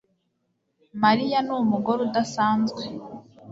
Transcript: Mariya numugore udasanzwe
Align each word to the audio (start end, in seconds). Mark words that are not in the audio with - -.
Mariya 1.03 1.37
numugore 1.47 1.99
udasanzwe 2.07 2.83